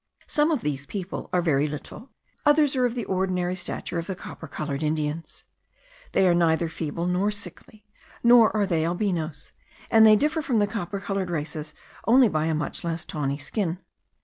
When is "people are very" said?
0.87-1.67